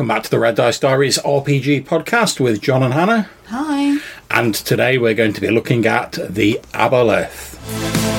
[0.00, 3.28] Welcome back to the Red Dice Diaries RPG podcast with John and Hannah.
[3.48, 4.00] Hi.
[4.30, 8.09] And today we're going to be looking at the Aboleth.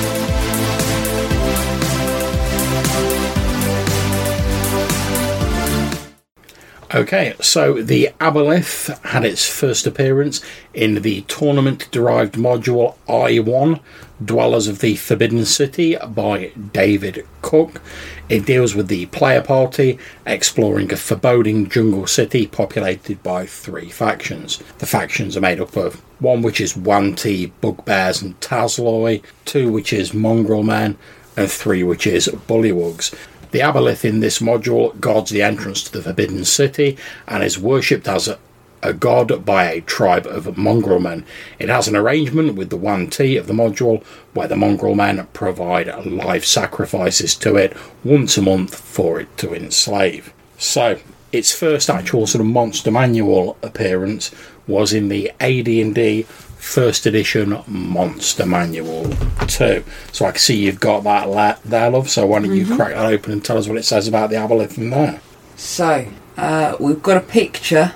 [6.94, 10.42] Okay, so the Aboleth had its first appearance
[10.74, 13.80] in the tournament derived module I1,
[14.22, 17.80] Dwellers of the Forbidden City by David Cook.
[18.28, 24.62] It deals with the player party exploring a foreboding jungle city populated by three factions.
[24.76, 29.94] The factions are made up of one which is Yuan-ti, Bugbears, and Tasloi, two which
[29.94, 30.98] is Mongrel Men,
[31.38, 33.14] and three which is Bullywugs.
[33.52, 36.96] The Aboleth in this module guards the entrance to the Forbidden City
[37.28, 38.38] and is worshipped as a,
[38.82, 41.26] a god by a tribe of mongrel men.
[41.58, 44.02] It has an arrangement with the Yuan-ti of the module
[44.32, 49.52] where the mongrel men provide live sacrifices to it once a month for it to
[49.52, 50.32] enslave.
[50.56, 50.98] So,
[51.30, 54.34] its first actual sort of monster manual appearance
[54.66, 56.26] was in the AD&D
[56.62, 59.04] first edition monster manual
[59.48, 59.82] 2
[60.12, 62.08] so i can see you've got that la- there love.
[62.08, 64.36] So why don't you crack that open and tell us what it says about the
[64.36, 65.20] aboleth in there?
[65.56, 66.06] So,
[66.36, 67.86] uh, we've got a picture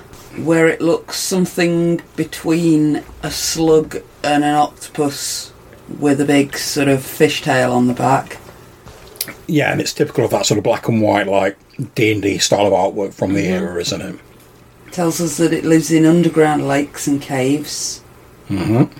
[0.43, 5.53] where it looks something between a slug and an octopus
[5.97, 8.37] with a big sort of fishtail on the back.
[9.47, 11.57] yeah and it's typical of that sort of black and white like
[11.95, 14.19] d&d style of artwork from the era isn't it?
[14.91, 18.01] Tells us that it lives in underground lakes and caves,
[18.49, 18.93] mm-hmm.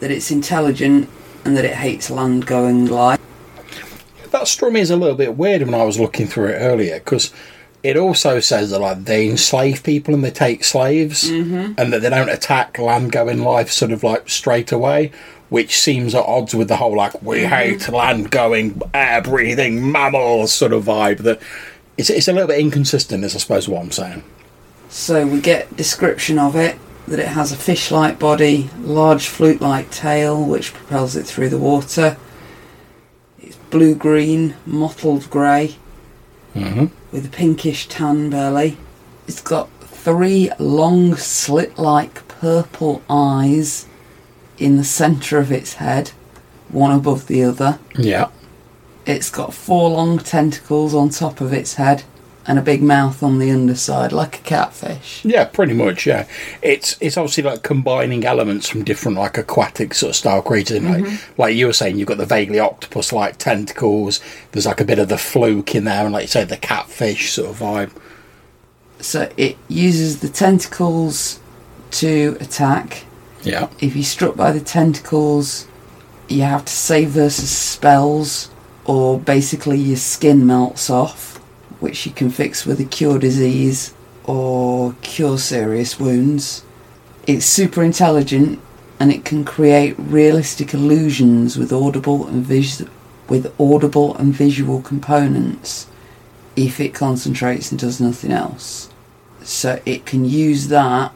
[0.00, 1.08] that it's intelligent,
[1.44, 3.20] and that it hates land going life.
[4.30, 6.98] that struck me as a little bit weird when i was looking through it earlier
[6.98, 7.32] because
[7.82, 11.28] it also says that like they enslave people and they take slaves
[11.76, 15.10] and that they don't attack land going life sort of like straight away
[15.48, 20.52] which seems at odds with the whole like we hate land going air breathing mammals
[20.52, 21.40] sort of vibe that
[21.98, 24.22] it's, it's a little bit inconsistent is i suppose what i'm saying
[24.88, 26.78] So we get description of it
[27.12, 32.16] that it has a fish-like body, large flute-like tail which propels it through the water.
[33.38, 35.76] It's blue-green, mottled grey
[36.54, 36.86] mm-hmm.
[37.14, 38.78] with a pinkish tan belly.
[39.28, 43.86] It's got three long slit-like purple eyes
[44.56, 46.12] in the centre of its head,
[46.70, 47.78] one above the other.
[47.94, 48.30] yeah
[49.04, 52.04] It's got four long tentacles on top of its head
[52.46, 55.24] and a big mouth on the underside like a catfish.
[55.24, 56.06] Yeah, pretty much.
[56.06, 56.26] Yeah,
[56.60, 60.78] it's it's obviously like combining elements from different like aquatic sort of style creatures.
[60.78, 60.82] it?
[60.82, 61.40] Like, mm-hmm.
[61.40, 64.20] like you were saying, you've got the vaguely octopus like tentacles.
[64.50, 67.32] There's like a bit of the fluke in there, and like you say, the catfish
[67.32, 67.92] sort of vibe.
[69.00, 71.40] So it uses the tentacles
[71.92, 73.04] to attack.
[73.42, 75.66] Yeah, If you're struck by the tentacles,
[76.28, 78.50] you have to save versus spells,
[78.84, 81.31] or basically your skin melts off,
[81.82, 86.64] which you can fix with a cure disease or cure serious wounds.
[87.26, 88.60] It's super intelligent
[89.00, 92.86] and it can create realistic illusions with audible and vis-
[93.28, 95.88] with audible and visual components
[96.54, 98.88] if it concentrates and does nothing else.
[99.42, 101.12] So it can use that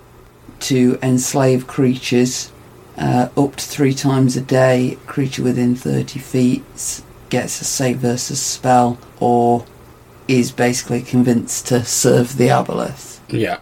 [0.60, 2.50] to enslave creatures
[2.98, 4.98] uh, up to three times a day.
[5.06, 6.64] Creature within 30 feet
[7.28, 9.64] gets a save versus spell or
[10.28, 13.20] is basically convinced to serve the aboleth.
[13.28, 13.58] yeah.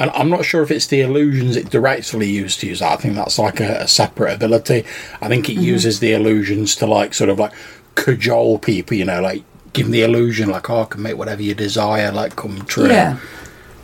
[0.00, 2.92] And I'm not sure if it's the illusions it directly used to use that.
[2.92, 4.84] I think that's like a, a separate ability.
[5.20, 7.52] I think it uses the illusions to like sort of like
[7.96, 8.96] cajole people.
[8.96, 9.42] You know, like
[9.72, 12.86] give them the illusion like, oh, I can make whatever you desire like come true.
[12.86, 13.18] Yeah,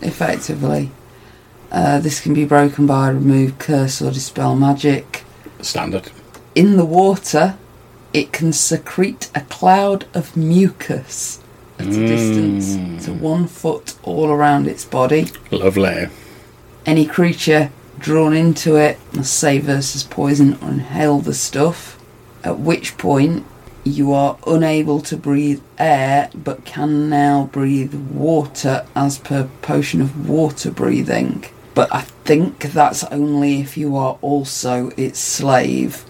[0.02, 0.92] effectively.
[1.72, 5.24] Uh, this can be broken by remove curse or dispel magic.
[5.62, 6.12] Standard.
[6.54, 7.58] In the water,
[8.12, 11.40] it can secrete a cloud of mucus
[11.78, 13.20] at a distance to mm.
[13.20, 15.26] one foot all around its body.
[15.50, 16.08] Lovely.
[16.86, 21.98] Any creature drawn into it must save versus poison or inhale the stuff,
[22.42, 23.46] at which point
[23.84, 30.28] you are unable to breathe air but can now breathe water as per potion of
[30.28, 31.44] water breathing.
[31.74, 36.04] But I think that's only if you are also its slave,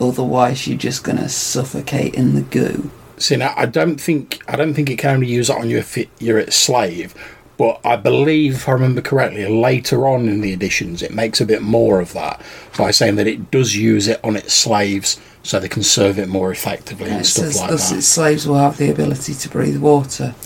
[0.00, 2.90] otherwise, you're just gonna suffocate in the goo.
[3.18, 5.78] See now, I don't think I don't think it can only use it on you
[5.78, 7.14] if you're its slave,
[7.58, 11.46] but I believe, if I remember correctly, later on in the editions, it makes a
[11.46, 12.40] bit more of that
[12.78, 16.28] by saying that it does use it on its slaves so they can serve it
[16.28, 17.98] more effectively and stuff says like thus that.
[17.98, 20.36] its slaves will have the ability to breathe water.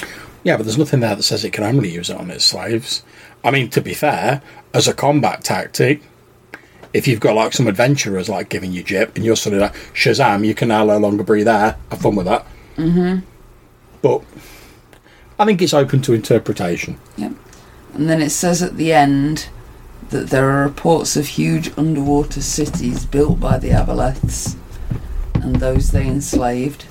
[0.42, 3.02] Yeah, but there's nothing there that says it can only use it on its slaves.
[3.44, 4.40] I mean, to be fair,
[4.72, 6.02] as a combat tactic,
[6.94, 9.74] if you've got like some adventurers like giving you jip and you're sort of like
[9.92, 11.76] Shazam, you can now no longer breathe air.
[11.90, 12.46] Have fun with that.
[12.76, 13.20] Mm-hmm.
[14.00, 14.22] But
[15.38, 16.98] I think it's open to interpretation.
[17.16, 17.32] Yep.
[17.94, 19.48] And then it says at the end
[20.10, 24.56] that there are reports of huge underwater cities built by the Aboleths
[25.34, 26.84] and those they enslaved.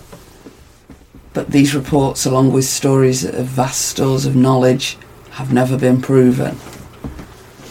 [1.33, 4.97] But these reports, along with stories of vast stores of knowledge,
[5.31, 6.57] have never been proven.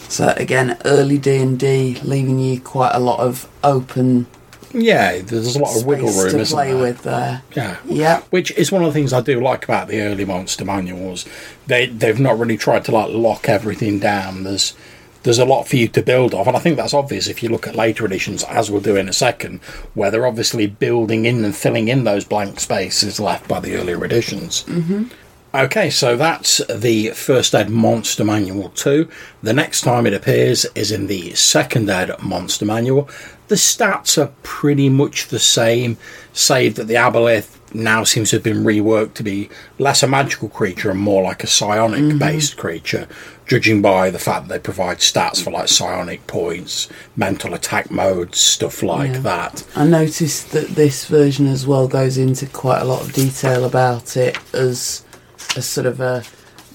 [0.09, 4.27] So again, early D and D, leaving you quite a lot of open
[4.72, 6.81] Yeah, there's a lot of wiggle room, to isn't play there?
[6.82, 7.43] with there.
[7.56, 7.76] Yeah.
[7.84, 11.26] Yeah, Which is one of the things I do like about the early monster manuals.
[11.67, 14.44] They they've not really tried to like lock everything down.
[14.44, 14.75] There's
[15.22, 17.50] there's a lot for you to build off, and I think that's obvious if you
[17.50, 19.61] look at later editions, as we'll do in a second,
[19.93, 24.02] where they're obviously building in and filling in those blank spaces left by the earlier
[24.02, 24.64] editions.
[24.64, 25.05] Mm-hmm.
[25.52, 29.08] Okay, so that's the First Ed Monster Manual 2.
[29.43, 33.08] The next time it appears is in the Second Ed Monster Manual.
[33.49, 35.99] The stats are pretty much the same,
[36.32, 39.49] save that the Aboleth now seems to have been reworked to be
[39.81, 42.19] less a magical creature and more like a psionic mm-hmm.
[42.19, 43.08] based creature,
[43.44, 48.38] judging by the fact that they provide stats for like psionic points, mental attack modes,
[48.38, 49.19] stuff like Yeah.
[49.19, 49.67] that.
[49.75, 54.17] I noticed that this version as well goes into quite a lot of detail about
[54.17, 55.02] it as
[55.56, 56.23] a sort of a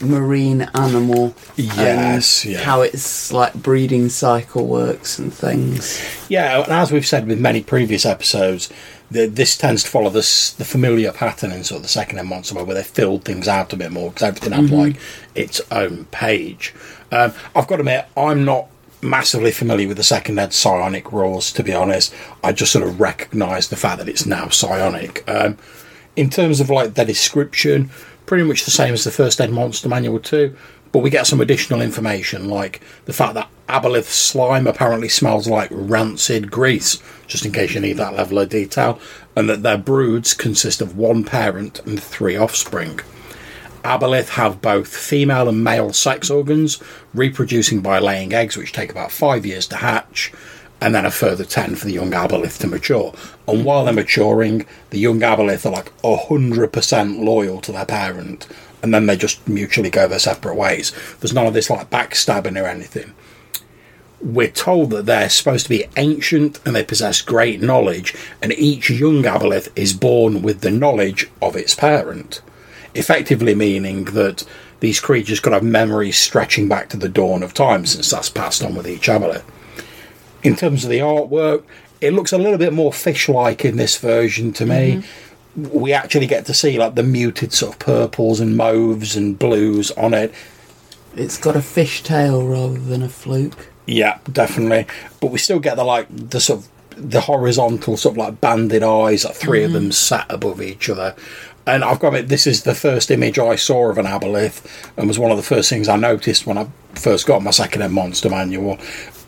[0.02, 1.34] marine animal.
[1.56, 2.60] Yes, yeah.
[2.60, 6.02] How its like breeding cycle works and things.
[6.30, 8.72] Yeah, and as we've said with many previous episodes,
[9.12, 12.28] the, this tends to follow this the familiar pattern in sort of the second end
[12.28, 14.98] monster where they filled things out a bit more because everything had like
[15.36, 16.74] its own page.
[17.12, 18.68] Um, I've got to admit, I'm not
[19.02, 21.52] massively familiar with the second ed psionic rules.
[21.54, 22.14] To be honest,
[22.44, 25.24] I just sort of recognise the fact that it's now psionic.
[25.30, 25.58] Um,
[26.16, 27.92] in terms of like the description,
[28.26, 30.56] pretty much the same as the first ed monster manual too.
[30.92, 35.70] But we get some additional information, like the fact that Aboleth slime apparently smells like
[35.72, 39.00] rancid grease, just in case you need that level of detail,
[39.36, 43.02] and that their broods consist of one parent and three offspring.
[43.84, 46.82] Aboleth have both female and male sex organs,
[47.14, 50.32] reproducing by laying eggs, which take about five years to hatch,
[50.82, 53.14] and then a further 10 for the young Aboleth to mature.
[53.48, 58.48] And while they're maturing, the young Aboleth are like 100% loyal to their parent,
[58.84, 60.92] and then they just mutually go their separate ways.
[61.20, 63.14] There's none of this like backstabbing or anything.
[64.22, 68.90] We're told that they're supposed to be ancient and they possess great knowledge, and each
[68.90, 72.42] young Aboleth is born with the knowledge of its parent
[72.96, 74.46] effectively meaning that
[74.80, 78.64] these creatures could have memories stretching back to the dawn of time since that's passed
[78.64, 79.44] on with each other.
[80.46, 81.64] In terms of the artwork,
[82.02, 85.04] it looks a little bit more fish like in this version to me.
[85.56, 85.80] Mm-hmm.
[85.80, 89.92] We actually get to see like the muted sort of purples and mauves and blues
[89.92, 90.34] on it.
[91.16, 93.70] It's got a fish tail rather than a fluke.
[93.86, 94.86] Yeah, definitely.
[95.22, 98.84] But we still get the like the sort of the horizontal sort of like banded
[98.84, 99.74] eyes, like 3 of mm-hmm.
[99.76, 101.16] them sat above each other.
[101.68, 104.64] And I've got it, this is the first image I saw of an aboleth,
[104.98, 107.82] and was one of the first things I noticed when I first got my second
[107.82, 108.78] end monster manual.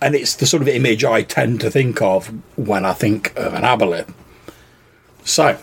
[0.01, 3.55] And it's the sort of image I tend to think of when I think of
[3.55, 4.13] an aboleth.
[5.23, 5.57] So,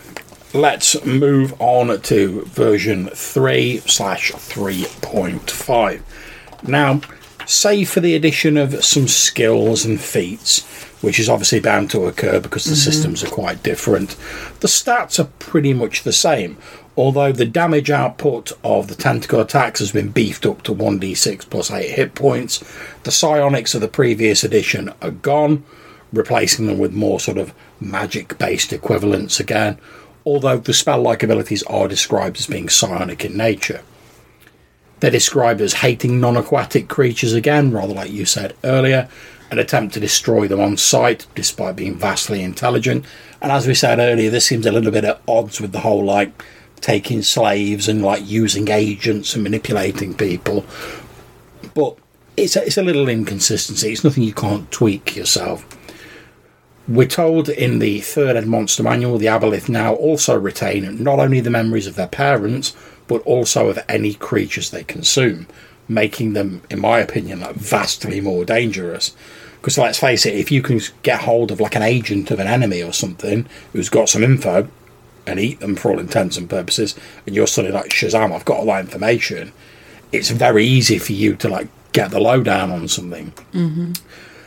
[0.53, 6.01] let's move on to version 3 slash 3.5.
[6.67, 7.01] Now,
[7.45, 10.61] save for the addition of some skills and feats,
[11.01, 12.91] which is obviously bound to occur because the mm-hmm.
[12.91, 14.15] systems are quite different,
[14.61, 16.57] the stats are pretty much the same.
[16.97, 21.69] Although the damage output of the tentacle attacks has been beefed up to 1d6 plus
[21.69, 22.63] 8 hit points,
[23.03, 25.65] the psionics of the previous edition are gone,
[26.13, 29.77] replacing them with more sort of magic based equivalents again,
[30.25, 33.81] although the spell like abilities are described as being psionic in nature.
[34.99, 39.09] They're described as hating non aquatic creatures again, rather like you said earlier,
[39.51, 43.05] and attempt to destroy them on sight despite being vastly intelligent.
[43.41, 46.03] And as we said earlier, this seems a little bit at odds with the whole
[46.03, 46.43] like
[46.81, 50.65] taking slaves and like using agents and manipulating people.
[51.73, 51.97] But
[52.37, 53.91] it's a, it's a little inconsistency.
[53.91, 55.65] It's nothing you can't tweak yourself.
[56.87, 61.39] We're told in the third Ed Monster Manual the Aboleth now also retain not only
[61.39, 62.75] the memories of their parents,
[63.07, 65.47] but also of any creatures they consume,
[65.87, 69.15] making them, in my opinion, like vastly more dangerous.
[69.61, 72.47] Because let's face it, if you can get hold of like an agent of an
[72.47, 74.67] enemy or something who's got some info
[75.27, 76.95] and eat them for all intents and purposes,
[77.25, 79.51] and you're suddenly like Shazam, I've got all that information,
[80.11, 83.31] it's very easy for you to like get the lowdown on something.
[83.53, 83.93] Mm-hmm.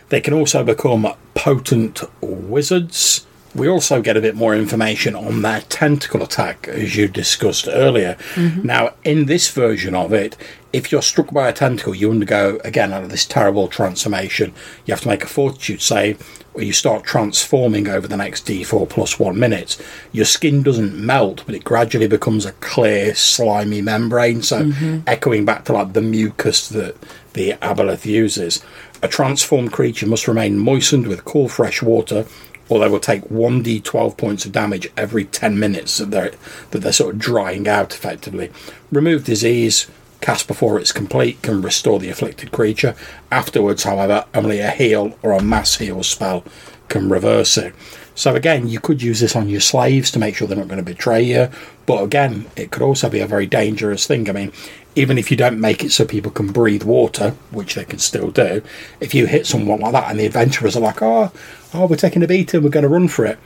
[0.08, 3.26] They can also become potent wizards.
[3.54, 8.16] We also get a bit more information on their tentacle attack, as you discussed earlier.
[8.34, 8.66] Mm-hmm.
[8.66, 10.36] Now, in this version of it,
[10.72, 14.52] if you're struck by a tentacle, you undergo again this terrible transformation.
[14.84, 18.88] You have to make a fortitude save, or you start transforming over the next D4
[18.88, 19.80] plus one minutes.
[20.12, 24.42] Your skin doesn't melt, but it gradually becomes a clear, slimy membrane.
[24.42, 25.00] So, mm-hmm.
[25.06, 26.96] echoing back to like the mucus that
[27.32, 28.62] the aboleth uses.
[29.02, 32.26] A transformed creature must remain moistened with cool, fresh water,
[32.68, 36.32] or they will take 1d12 points of damage every 10 minutes that they're,
[36.70, 38.50] that they're sort of drying out effectively.
[38.92, 39.86] Remove disease,
[40.20, 42.94] cast before it's complete, can restore the afflicted creature.
[43.30, 46.44] Afterwards, however, only a heal or a mass heal spell
[46.88, 47.74] can reverse it.
[48.14, 50.84] So again, you could use this on your slaves to make sure they're not going
[50.84, 51.50] to betray you.
[51.86, 54.28] But again, it could also be a very dangerous thing.
[54.28, 54.52] I mean,
[54.98, 58.30] even if you don't make it so people can breathe water, which they can still
[58.30, 58.62] do,
[59.00, 61.30] if you hit someone like that and the adventurers are like, oh,
[61.72, 63.38] oh, we're taking a beating, we're going to run for it.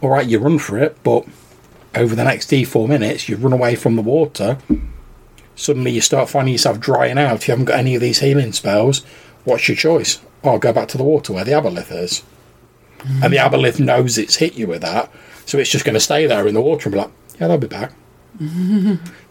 [0.00, 1.24] All right, you run for it, but
[1.94, 4.58] over the next D4 minutes, you run away from the water.
[5.54, 7.46] Suddenly, you start finding yourself drying out.
[7.46, 9.04] You haven't got any of these healing spells.
[9.44, 10.20] What's your choice?
[10.42, 12.22] Oh, go back to the water where the aboleth is.
[13.22, 15.12] And the aboleth knows it's hit you with that,
[15.46, 17.58] so it's just going to stay there in the water and be like, yeah, they'll
[17.58, 17.92] be back.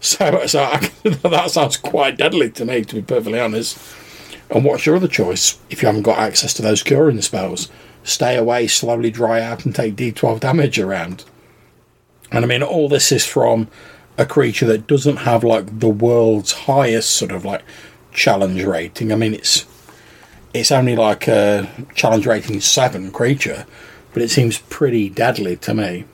[0.00, 3.78] So, so I, that sounds quite deadly to me, to be perfectly honest.
[4.50, 7.70] And what's your other choice if you haven't got access to those curing spells?
[8.02, 11.24] Stay away, slowly dry out, and take d12 damage around.
[12.30, 13.68] And I mean, all this is from
[14.16, 17.62] a creature that doesn't have like the world's highest sort of like
[18.12, 19.12] challenge rating.
[19.12, 19.66] I mean, it's
[20.54, 23.66] it's only like a challenge rating seven creature,
[24.12, 26.04] but it seems pretty deadly to me.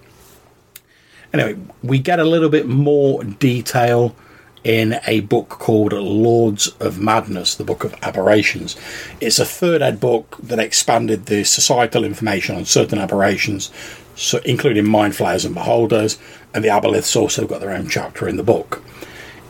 [1.34, 4.14] Anyway, we get a little bit more detail
[4.62, 8.76] in a book called Lords of Madness, the Book of Aberrations.
[9.20, 13.72] It's a third ed book that expanded the societal information on certain aberrations,
[14.14, 16.18] so including mind flayers and beholders,
[16.54, 18.80] and the aboleths also got their own chapter in the book.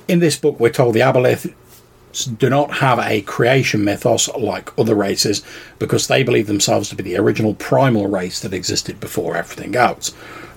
[0.09, 1.53] In this book, we're told the aboleths
[2.39, 5.43] do not have a creation mythos like other races
[5.79, 10.15] because they believe themselves to be the original primal race that existed before everything else.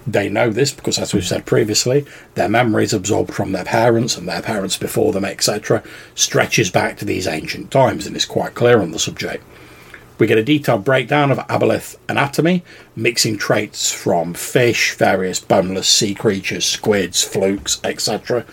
[0.07, 4.27] They know this because, as we've said previously, their memories absorbed from their parents and
[4.27, 5.83] their parents before them, etc.,
[6.15, 9.43] stretches back to these ancient times and is quite clear on the subject.
[10.17, 12.63] We get a detailed breakdown of aboleth anatomy,
[12.95, 18.45] mixing traits from fish, various boneless sea creatures, squids, flukes, etc.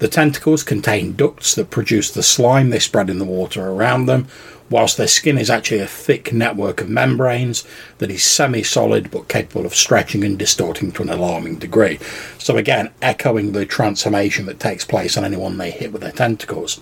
[0.00, 4.28] The tentacles contain ducts that produce the slime they spread in the water around them,
[4.70, 7.64] whilst their skin is actually a thick network of membranes
[7.98, 11.98] that is semi solid but capable of stretching and distorting to an alarming degree.
[12.38, 16.80] So, again, echoing the transformation that takes place on anyone they hit with their tentacles.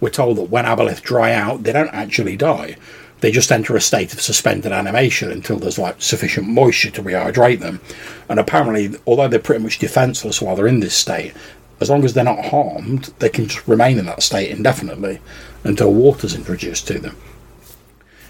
[0.00, 2.76] We're told that when aboleth dry out, they don't actually die.
[3.20, 7.60] They just enter a state of suspended animation until there's like sufficient moisture to rehydrate
[7.60, 7.80] them.
[8.28, 11.32] And apparently, although they're pretty much defenseless while they're in this state,
[11.80, 15.20] as long as they're not harmed, they can just remain in that state indefinitely
[15.64, 17.16] until water's introduced to them.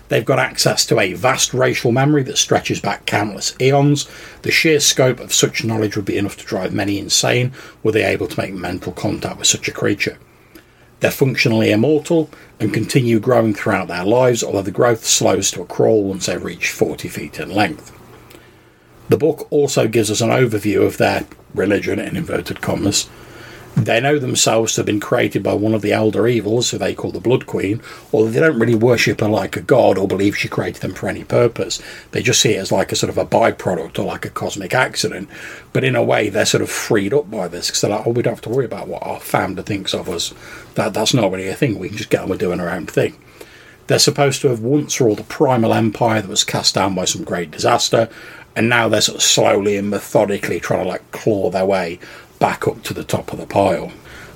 [0.08, 4.08] They've got access to a vast racial memory that stretches back countless eons.
[4.42, 8.04] The sheer scope of such knowledge would be enough to drive many insane were they
[8.04, 10.18] able to make mental contact with such a creature.
[11.00, 15.66] They're functionally immortal and continue growing throughout their lives, although the growth slows to a
[15.66, 17.92] crawl once they reach 40 feet in length.
[19.08, 23.08] The book also gives us an overview of their religion, in inverted commas,
[23.76, 26.94] they know themselves to have been created by one of the elder evils, who they
[26.94, 30.36] call the Blood Queen, although they don't really worship her like a god or believe
[30.36, 31.82] she created them for any purpose.
[32.12, 34.74] They just see it as like a sort of a byproduct or like a cosmic
[34.74, 35.28] accident.
[35.74, 38.12] But in a way, they're sort of freed up by this because they're like, oh,
[38.12, 40.32] we don't have to worry about what our founder thinks of us.
[40.74, 41.78] That That's not really a thing.
[41.78, 43.18] We can just get on with doing our own thing.
[43.88, 47.24] They're supposed to have once ruled a primal empire that was cast down by some
[47.24, 48.08] great disaster,
[48.56, 52.00] and now they're sort of slowly and methodically trying to like claw their way
[52.38, 53.92] back up to the top of the pile.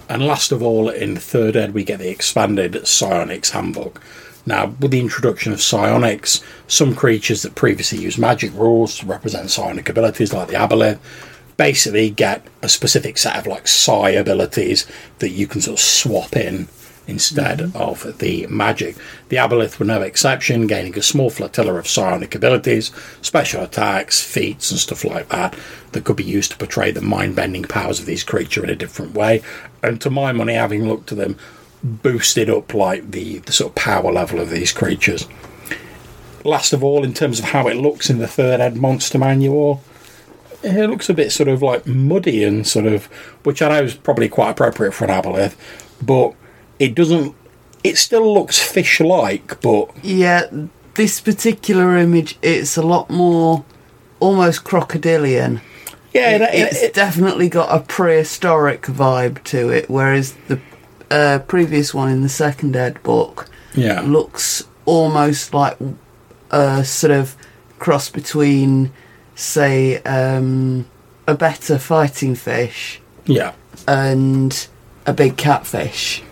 [0.08, 4.02] And last of all, in third ed, we get the expanded Psionics Handbook.
[4.44, 9.50] Now, with the introduction of psionics, some creatures that previously used magic rules to represent
[9.50, 10.98] psionic abilities, like the aboleth,
[11.56, 14.86] basically get a specific set of like psi abilities
[15.18, 16.66] that you can sort of swap in
[17.10, 17.76] instead mm-hmm.
[17.76, 18.96] of the magic.
[19.28, 24.70] The Aboleth were no exception, gaining a small flotilla of psionic abilities, special attacks, feats,
[24.70, 25.54] and stuff like that
[25.92, 28.76] that could be used to portray the mind bending powers of these creatures in a
[28.76, 29.42] different way.
[29.82, 31.36] And to my money, having looked at them,
[31.82, 35.26] boosted up like the, the sort of power level of these creatures.
[36.44, 39.82] Last of all, in terms of how it looks in the third ed monster manual,
[40.62, 43.06] it looks a bit sort of like muddy and sort of,
[43.44, 45.56] which I know is probably quite appropriate for an aboleth,
[46.02, 46.34] but
[46.80, 47.36] it doesn't.
[47.84, 50.42] It still looks fish-like, but Yeah,
[50.96, 53.64] this particular image, it's a lot more
[54.18, 55.60] almost crocodilian.
[56.12, 60.58] yeah, It- it, it, it's it- definitely got a prehistoric vibe to it, whereas the
[61.10, 64.00] uh, previous one in the second ed book Yeah.
[64.02, 65.76] looks almost like
[66.50, 67.34] a sort of
[67.78, 68.92] cross between,
[69.34, 70.84] say, um,
[71.26, 73.52] a betta fighting fish Yeah.
[73.88, 74.66] and
[75.06, 76.22] a big catfish.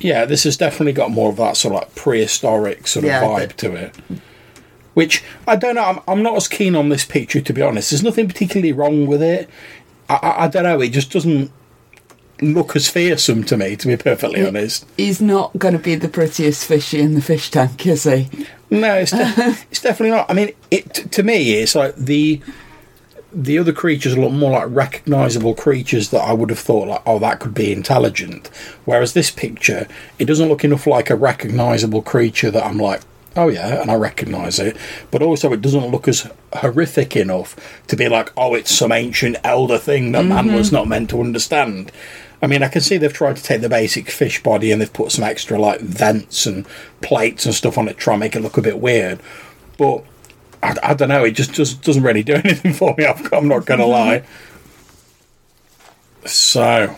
[0.00, 3.22] Yeah, this has definitely got more of that sort of like prehistoric sort of Yeah,
[3.22, 3.94] vibe but- to it.
[4.94, 5.84] Which I don't know.
[5.84, 7.90] I'm, I'm not as keen on this picture to be honest.
[7.90, 9.48] There's nothing particularly wrong with it.
[10.08, 10.80] I, I, I don't know.
[10.80, 11.52] It just doesn't
[12.40, 14.86] look as fearsome to me, to be perfectly honest.
[14.96, 18.28] He's not going to be the prettiest fishy in the fish tank, is he?
[18.70, 20.28] No, it's, de- it's definitely not.
[20.30, 22.40] I mean, it to me, it's like the
[23.38, 27.20] the other creatures look more like recognizable creatures that I would have thought like, oh,
[27.20, 28.48] that could be intelligent.
[28.84, 29.86] Whereas this picture,
[30.18, 33.00] it doesn't look enough like a recognizable creature that I'm like,
[33.36, 34.76] oh yeah, and I recognize it.
[35.12, 37.54] But also, it doesn't look as horrific enough
[37.86, 40.56] to be like, oh, it's some ancient elder thing that man mm-hmm.
[40.56, 41.92] was not meant to understand.
[42.42, 44.92] I mean, I can see they've tried to take the basic fish body and they've
[44.92, 46.66] put some extra like vents and
[47.02, 49.20] plates and stuff on it, to try and make it look a bit weird.
[49.76, 50.02] But
[50.62, 51.24] I, I don't know.
[51.24, 53.04] It just, just doesn't really do anything for me.
[53.04, 53.92] I've, I'm not going to mm-hmm.
[53.92, 54.24] lie.
[56.24, 56.96] So,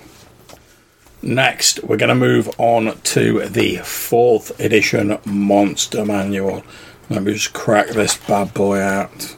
[1.22, 6.64] next we're going to move on to the fourth edition Monster Manual.
[7.10, 9.36] Let me just crack this bad boy out.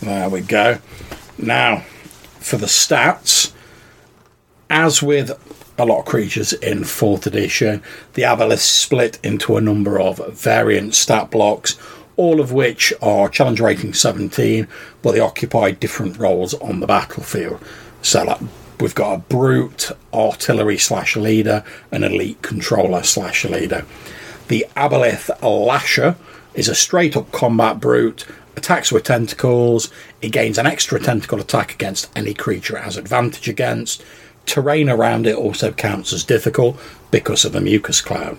[0.00, 0.78] There we go.
[1.38, 1.84] Now,
[2.40, 3.52] for the stats,
[4.68, 5.30] as with
[5.78, 7.82] a lot of creatures in fourth edition,
[8.14, 11.74] the Aboleth split into a number of variant stat blocks,
[12.16, 14.66] all of which are challenge rating 17,
[15.02, 17.62] but they occupy different roles on the battlefield.
[18.02, 18.40] So, like,
[18.78, 23.84] we've got a brute, artillery slash leader, an elite controller slash leader.
[24.48, 26.16] The Aboleth Lasher
[26.54, 28.26] is a straight up combat brute,
[28.56, 29.90] attacks with tentacles,
[30.20, 34.04] it gains an extra tentacle attack against any creature it has advantage against.
[34.46, 36.78] Terrain around it also counts as difficult
[37.10, 38.36] because of the mucus cloud.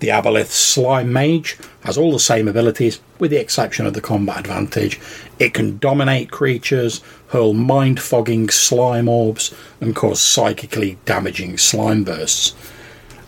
[0.00, 4.38] The Aboleth Slime Mage has all the same abilities, with the exception of the combat
[4.40, 4.98] advantage.
[5.38, 12.54] It can dominate creatures, hurl mind fogging slime orbs, and cause psychically damaging slime bursts.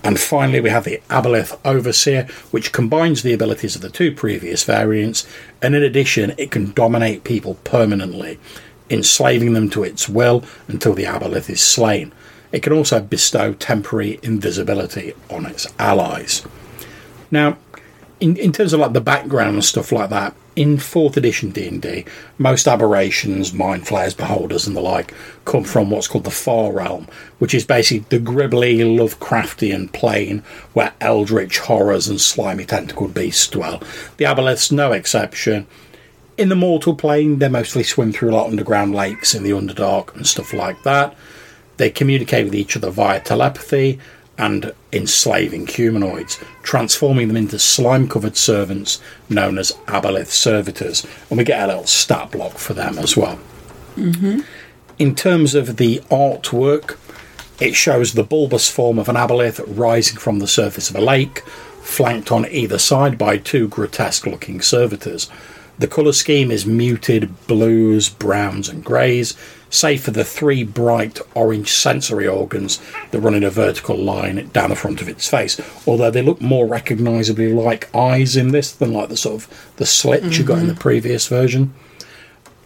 [0.02, 4.64] And finally, we have the Aboleth Overseer, which combines the abilities of the two previous
[4.64, 5.26] variants,
[5.60, 8.40] and in addition, it can dominate people permanently,
[8.88, 12.12] enslaving them to its will until the Aboleth is slain.
[12.50, 16.46] It can also bestow temporary invisibility on its allies.
[17.32, 17.56] Now,
[18.20, 21.66] in, in terms of like the background and stuff like that, in fourth edition D
[21.66, 22.04] and D,
[22.38, 25.12] most aberrations, mind flayers, beholders, and the like
[25.44, 30.92] come from what's called the Far Realm, which is basically the gribbly Lovecraftian plane where
[31.00, 33.82] eldritch horrors and slimy tentacled beasts dwell.
[34.18, 35.66] The Aboleth's no exception.
[36.36, 40.26] In the mortal plane, they mostly swim through like underground lakes in the Underdark and
[40.26, 41.16] stuff like that.
[41.78, 43.98] They communicate with each other via telepathy
[44.38, 51.06] and enslaving humanoids, transforming them into slime covered servants known as Aboleth servitors.
[51.28, 53.38] And we get a little stat block for them as well.
[53.96, 54.40] Mm-hmm.
[54.98, 56.98] In terms of the artwork,
[57.60, 61.40] it shows the bulbous form of an aboleth rising from the surface of a lake,
[61.80, 65.30] flanked on either side by two grotesque looking servitors.
[65.82, 69.36] The colour scheme is muted blues, browns, and greys,
[69.68, 74.70] save for the three bright orange sensory organs that run in a vertical line down
[74.70, 75.60] the front of its face.
[75.84, 79.84] Although they look more recognisably like eyes in this than like the sort of the
[79.84, 80.82] slits you got in the mm-hmm.
[80.82, 81.74] previous version.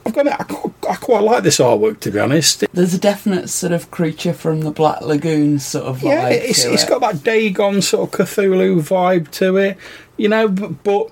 [0.04, 2.64] I've got I quite, I quite like this artwork to be honest.
[2.74, 6.04] There's a definite sort of creature from the Black Lagoon sort of vibe.
[6.04, 6.88] Yeah, it's, to it's it.
[6.90, 9.78] got that Dagon sort of Cthulhu vibe to it,
[10.18, 11.10] you know, but, but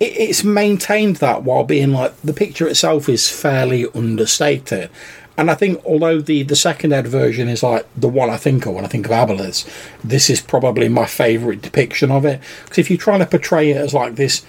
[0.00, 4.90] it, it's maintained that while being like the picture itself is fairly understated.
[5.36, 8.66] And I think although the, the second ed version is like the one I think
[8.66, 9.70] of when I think of Aboleths,
[10.02, 12.40] this is probably my favourite depiction of it.
[12.64, 14.44] Because if you're trying to portray it as like this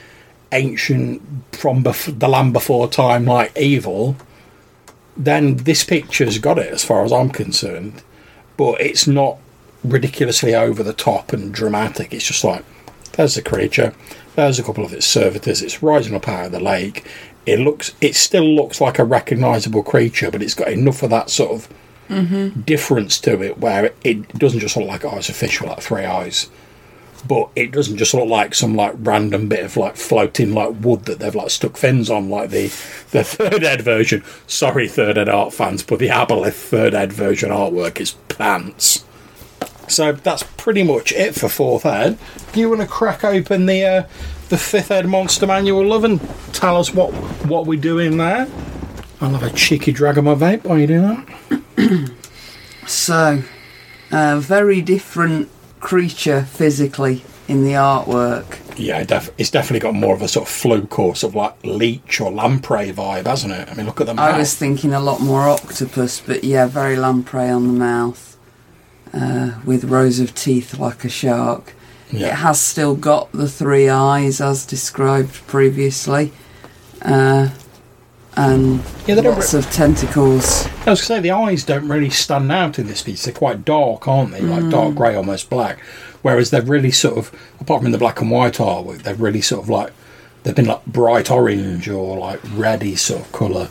[0.52, 4.16] ancient from bef- the land before time like evil,
[5.16, 8.02] then this picture's got it as far as I'm concerned.
[8.58, 9.38] But it's not
[9.84, 12.16] ridiculously over the top and dramatic.
[12.16, 12.66] It's just like
[13.14, 13.94] there's the creature,
[14.36, 15.62] there's a couple of its servitors.
[15.62, 17.06] It's rising up out of the lake.
[17.46, 21.30] It looks, it still looks like a recognisable creature, but it's got enough of that
[21.30, 21.68] sort of
[22.66, 25.70] difference to it where it, it doesn't just look like oh, it's a fish with
[25.70, 26.50] like three eyes.
[27.28, 31.04] But it doesn't just look like some like random bit of like floating like wood
[31.06, 32.68] that they've like stuck fins on like the
[33.12, 34.24] the third ed version.
[34.48, 39.04] Sorry, third ed art fans, but the Aboleth third ed version artwork is pants.
[39.90, 42.18] So that's pretty much it for fourth ed.
[42.54, 44.04] Do you want to crack open the uh,
[44.50, 46.20] the fifth ed monster manual, love, and
[46.54, 47.12] tell us what
[47.46, 48.48] what we're doing there?
[49.22, 52.10] I'll have a cheeky drag of my vape while you do that.
[52.88, 53.44] So,
[54.12, 55.48] A very different
[55.80, 58.58] creature physically in the artwork.
[58.80, 61.54] Yeah, def- it's definitely got more of a sort of fluke or sort of like
[61.64, 63.70] leech or lamprey vibe, hasn't it?
[63.70, 64.34] I mean, look at the mouth.
[64.34, 68.29] I was thinking a lot more octopus, but yeah, very lamprey on the mouth,
[69.14, 71.74] uh, with rows of teeth like a shark.
[72.12, 76.32] It has still got the three eyes as described previously,
[77.04, 77.50] uh,
[78.36, 80.66] and Yeah, they don't lots of tentacles.
[80.66, 83.26] I was going to say the eyes don't really stand out in this piece.
[83.26, 84.42] They're quite dark, aren't they?
[84.42, 85.80] Like dark grey, almost black.
[86.22, 89.64] Whereas they're really sort of, apart from the black and white artwork, they're really sort
[89.64, 89.94] of like
[90.44, 93.70] they've been like bright orange or like reddy sort of colour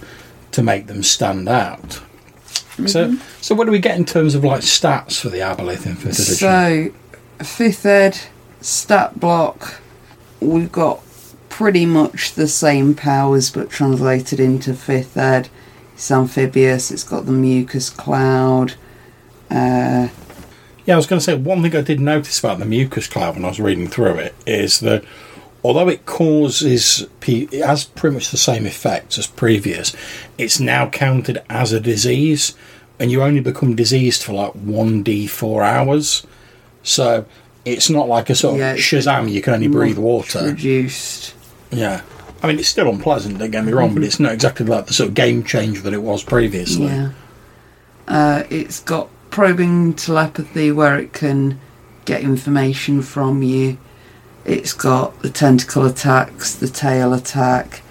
[0.53, 2.01] to make them stand out.
[2.87, 5.97] So, so what do we get in terms of like stats for the Aboleth in
[5.97, 6.35] fifth edition?
[6.37, 6.93] So,
[7.45, 8.19] fifth ed
[8.61, 9.81] stat block,
[10.41, 11.01] we've got
[11.49, 15.49] pretty much the same powers but translated into fifth ed.
[15.95, 18.75] It's amphibious, it's got the mucus cloud.
[19.51, 20.09] Uh,
[20.87, 23.35] Yeah, I was going to say one thing I did notice about the mucus cloud
[23.35, 25.05] when I was reading through it is that
[25.69, 29.95] although it causes, it has pretty much the same effects as previous,
[30.39, 32.55] it's now counted as a disease,
[32.99, 36.27] and you only become diseased for like one d four hours.
[36.83, 37.27] So
[37.67, 39.31] it's not like a sort of Yeah, it's Shazam.
[39.31, 40.43] You can only breathe water.
[40.43, 41.35] Reduced.
[41.71, 42.01] Yeah.
[42.43, 44.95] I mean, it's still unpleasant, don't get me wrong, but it's not exactly like the
[44.95, 46.87] sort of game changer that it was previously.
[46.87, 47.11] Yeah.
[48.07, 51.61] Uh, it's got probing telepathy where it can
[52.07, 53.77] get information from you.
[54.49, 57.83] It's got the tentacle attacks, the tail attack,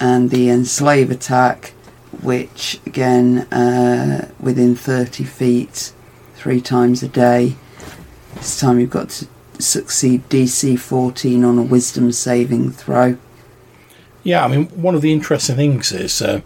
[0.00, 1.72] and the enslave attack,
[2.20, 5.92] which again, uh, within 30 feet,
[6.34, 7.54] three times a day.
[8.34, 9.28] This time you've got to
[9.60, 13.16] succeed DC 14 on a wisdom saving throw.
[14.24, 16.40] Yeah, I mean, one of the interesting things is uh,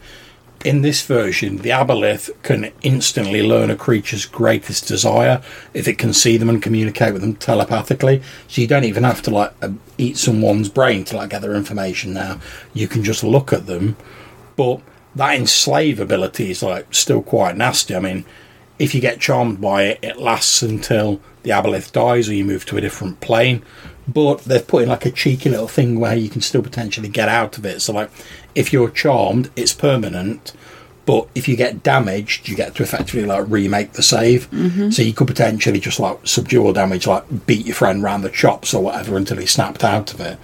[0.64, 5.42] in this version, the aboleth can instantly learn a creature's greatest desire
[5.74, 8.22] if it can see them and communicate with them telepathically.
[8.48, 11.54] So you don't even have to like uh, eat someone's brain to like get their
[11.54, 12.14] information.
[12.14, 12.40] Now
[12.72, 13.96] you can just look at them,
[14.56, 14.80] but
[15.14, 17.94] that enslave ability is like still quite nasty.
[17.94, 18.24] I mean,
[18.78, 22.64] if you get charmed by it, it lasts until the aboleth dies or you move
[22.66, 23.62] to a different plane.
[24.06, 27.28] But they've put in like a cheeky little thing where you can still potentially get
[27.28, 27.80] out of it.
[27.80, 28.10] So, like,
[28.54, 30.52] if you're charmed, it's permanent.
[31.06, 34.50] But if you get damaged, you get to effectively like remake the save.
[34.50, 34.90] Mm-hmm.
[34.90, 38.30] So you could potentially just like subdue or damage, like beat your friend round the
[38.30, 40.38] chops or whatever until he snapped out of it.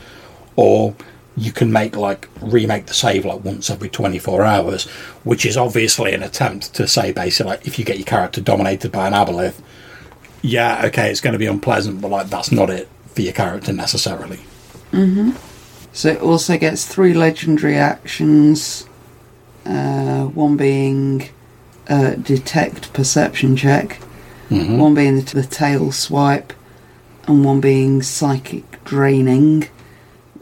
[0.56, 0.94] Or
[1.36, 4.86] you can make like remake the save like once every 24 hours,
[5.24, 8.92] which is obviously an attempt to say basically like if you get your character dominated
[8.92, 9.62] by an aboleth,
[10.42, 13.72] yeah, okay, it's going to be unpleasant, but like that's not it for your character
[13.72, 14.40] necessarily.
[15.92, 18.86] So it also gets three legendary actions.
[19.66, 21.28] Uh, one being
[21.88, 24.00] uh, detect perception check,
[24.48, 24.78] Mm-hmm.
[24.78, 26.52] one being the, the tail swipe,
[27.28, 29.68] and one being psychic draining,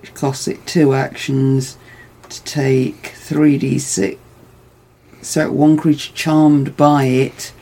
[0.01, 1.77] which costs it two actions
[2.31, 4.19] to take three d six.
[5.21, 7.53] So one creature charmed by it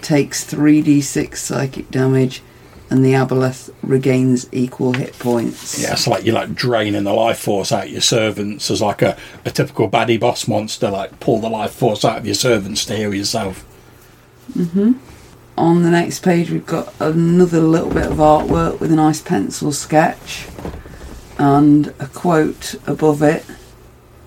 [0.00, 2.42] takes three d six psychic damage,
[2.90, 5.80] and the aboleth regains equal hit points.
[5.80, 9.00] Yeah, it's like you're like draining the life force out of your servants as like
[9.00, 12.84] a, a typical baddie boss monster, like pull the life force out of your servants
[12.86, 13.64] to heal yourself.
[14.52, 14.94] Mm-hmm.
[15.56, 19.72] On the next page, we've got another little bit of artwork with a nice pencil
[19.72, 20.48] sketch
[21.38, 23.44] and a quote above it,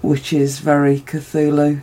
[0.02, 1.82] which is very Cthulhu.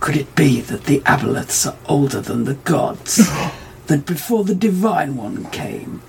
[0.00, 3.28] Could it be that the aboleths are older than the gods?
[3.88, 6.02] that before the Divine One came,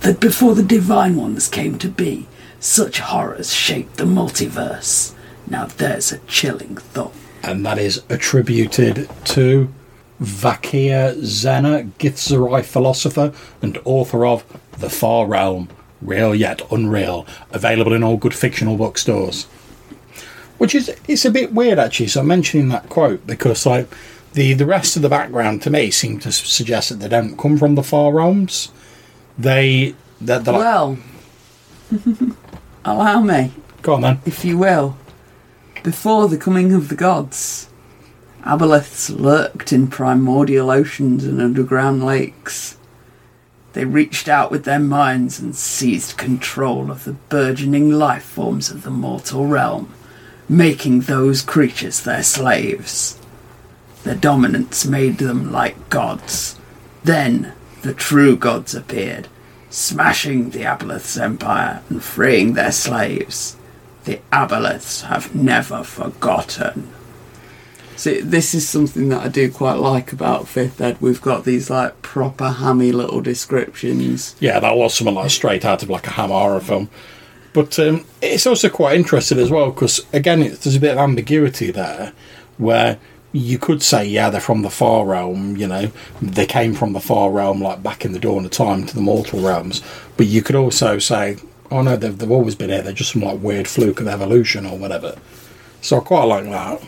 [0.00, 2.28] that before the Divine Ones came to be,
[2.60, 5.14] such horrors shaped the multiverse?
[5.46, 7.14] Now there's a chilling thought.
[7.42, 9.72] And that is attributed to
[10.20, 13.32] Vakia Zena, Githzerai philosopher
[13.62, 14.44] and author of
[14.78, 15.68] The Far Realm,
[16.02, 19.44] Real Yet Unreal, available in all good fictional bookstores.
[20.58, 22.08] Which is it's a bit weird actually.
[22.08, 23.88] So I'm mentioning that quote because like
[24.34, 27.56] the the rest of the background to me seem to suggest that they don't come
[27.58, 28.70] from the far realms.
[29.38, 30.98] They they're, they're like, Well,
[32.84, 33.52] allow me.
[33.82, 34.20] go on then.
[34.26, 34.96] if you will,
[35.82, 37.68] before the coming of the gods,
[38.42, 42.76] aboleths lurked in primordial oceans and underground lakes.
[43.74, 48.82] They reached out with their minds and seized control of the burgeoning life forms of
[48.82, 49.92] the mortal realm,
[50.48, 53.17] making those creatures their slaves.
[54.04, 56.58] Their dominance made them like gods.
[57.04, 59.28] Then the true gods appeared,
[59.70, 63.56] smashing the Aboleth's empire and freeing their slaves.
[64.04, 66.92] The Aboleths have never forgotten.
[67.96, 70.98] See, this is something that I do quite like about Fifth Ed.
[71.00, 74.36] We've got these like proper hammy little descriptions.
[74.38, 76.90] Yeah, that was something like straight out of like a Hammer horror film.
[77.52, 80.98] But um, it's also quite interesting as well because again, it, there's a bit of
[80.98, 82.12] ambiguity there,
[82.56, 82.98] where
[83.38, 85.56] you could say, yeah, they're from the far realm.
[85.56, 88.86] You know, they came from the far realm, like back in the dawn of time,
[88.86, 89.82] to the mortal realms.
[90.16, 91.38] But you could also say,
[91.70, 92.82] oh no, they've, they've always been here.
[92.82, 95.16] They're just some like weird fluke of evolution or whatever.
[95.80, 96.82] So I quite like that.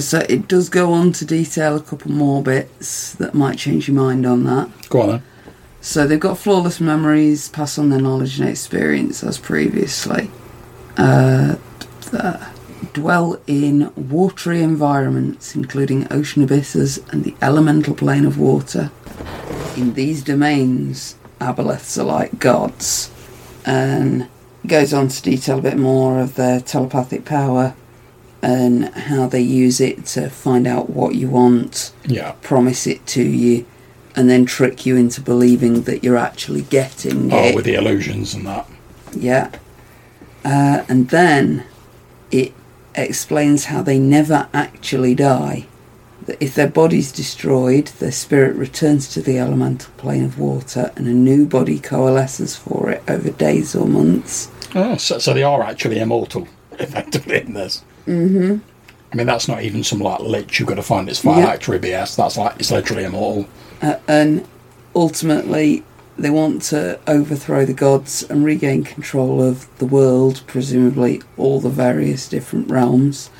[0.00, 3.96] So it does go on to detail a couple more bits that might change your
[3.96, 4.70] mind on that.
[4.88, 5.22] Go on then.
[5.80, 10.30] So they've got flawless memories, pass on their knowledge and experience as previously.
[10.96, 11.56] Uh,
[12.02, 12.34] th-
[12.92, 18.90] dwell in watery environments, including ocean abysses and the elemental plane of water.
[19.76, 23.10] In these domains, aboleths are like gods.
[23.66, 24.28] And
[24.66, 27.74] goes on to detail a bit more of their telepathic power
[28.42, 32.32] and how they use it to find out what you want Yeah.
[32.42, 33.64] promise it to you
[34.16, 37.54] and then trick you into believing that you're actually getting Oh, it.
[37.54, 38.66] with the illusions and that.
[39.14, 39.50] yeah.
[40.44, 41.64] Uh, and then
[42.30, 42.52] it
[42.94, 45.66] explains how they never actually die.
[46.26, 51.06] That if their body's destroyed, their spirit returns to the elemental plane of water and
[51.06, 54.50] a new body coalesces for it over days or months.
[54.74, 57.82] Oh, so, so they are actually immortal, effectively, in this.
[58.06, 58.58] Mm-hmm.
[59.12, 61.34] I mean, that's not even some like lich you've got to find its Yeah.
[61.34, 62.16] phylactery BS.
[62.16, 63.46] That's like, it's literally immortal.
[63.82, 64.46] Uh, and
[64.94, 65.82] ultimately,
[66.20, 71.70] they want to overthrow the gods and regain control of the world, presumably all the
[71.70, 73.30] various different realms,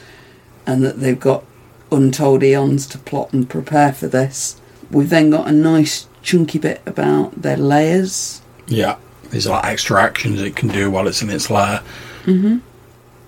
[0.66, 1.45] and that they've got
[1.93, 4.61] untold eons to plot and prepare for this.
[4.90, 8.40] We've then got a nice chunky bit about their layers.
[8.66, 8.97] Yeah.
[9.25, 11.83] There's like extra actions it can do while it's in its lair.
[12.25, 12.59] Mm-hmm.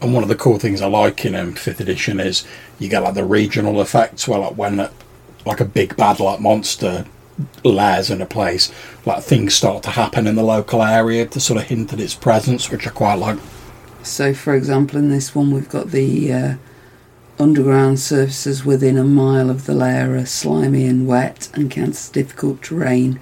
[0.00, 2.44] And one of the cool things I like in um, 5th edition is
[2.78, 4.88] you get like the regional effects where like when
[5.44, 7.04] like a big bad like monster
[7.64, 8.72] lairs in a place,
[9.06, 12.14] like things start to happen in the local area to sort of hint at its
[12.14, 13.38] presence, which I quite like.
[14.02, 16.54] So, for example, in this one, we've got the uh,
[17.38, 22.62] underground surfaces within a mile of the lair are slimy and wet and encounters difficult
[22.62, 23.20] terrain.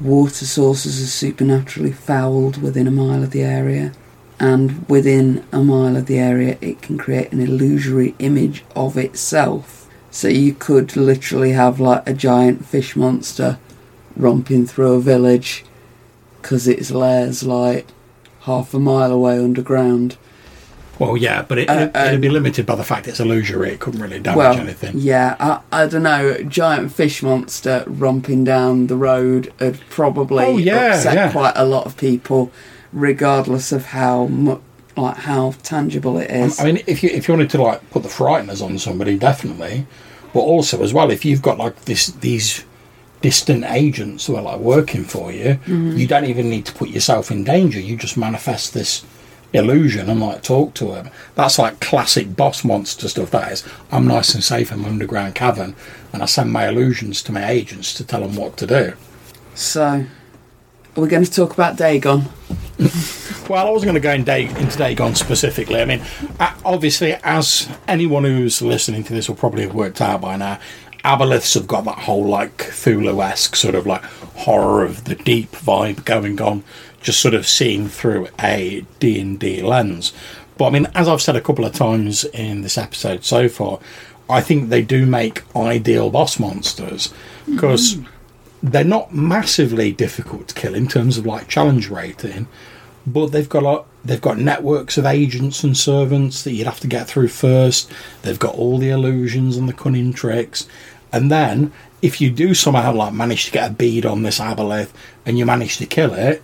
[0.00, 3.92] Water sources are supernaturally fouled within a mile of the area,
[4.38, 9.79] and within a mile of the area, it can create an illusory image of itself.
[10.10, 13.58] So, you could literally have like a giant fish monster
[14.16, 15.64] romping through a village
[16.42, 17.86] because its lair's like
[18.40, 20.16] half a mile away underground.
[20.98, 23.70] Well, yeah, but it, Uh, it, it'd um, be limited by the fact it's illusory.
[23.70, 24.98] It couldn't really damage well, anything.
[24.98, 26.42] yeah, I, I don't know.
[26.42, 31.32] Giant fish monster romping down the road had probably Oh, yeah, upset yeah.
[31.32, 32.52] quite a lot of people,
[32.92, 34.60] regardless of how mu-
[34.96, 36.52] like how tangible it Um.
[36.58, 39.86] I mean, if you if you wanted to like put the frighteners on somebody, definitely.
[40.32, 42.64] But also as well, if you've got like this these
[43.20, 45.96] distant agents who are like working for you, Mm-hmm.
[45.96, 47.78] you don't even need to put yourself in danger.
[47.80, 49.04] You just manifest this
[49.52, 51.10] illusion and like talk to them.
[51.34, 53.30] That's like classic boss monster stuff.
[53.32, 55.74] That is, I'm nice and safe in my underground cavern,
[56.12, 58.92] and I send my illusions to my agents to tell them what to do.
[59.54, 60.06] so,
[60.96, 62.24] are going to talk about Dagon?
[63.50, 65.80] Well, I wasn't going to go in day, into Dagon specifically.
[65.80, 66.02] I mean,
[66.64, 70.60] obviously, as anyone who's listening to this will probably have worked out by now,
[71.04, 76.04] Aboleths have got that whole like Cthulhu-esque sort of like horror of the deep vibe
[76.04, 76.62] going on,
[77.00, 80.12] just sort of seen through a D&D lens.
[80.56, 83.80] But I mean, as I've said a couple of times in this episode so far,
[84.28, 87.56] I think they do make ideal boss monsters mm-hmm.
[87.56, 87.98] because
[88.62, 92.46] they're not massively difficult to kill in terms of like challenge rating,
[93.06, 96.86] but they've got a, they've got networks of agents and servants that you'd have to
[96.86, 97.90] get through first.
[98.22, 100.66] They've got all the illusions and the cunning tricks,
[101.12, 104.90] and then if you do somehow like manage to get a bead on this aboleth
[105.26, 106.42] and you manage to kill it,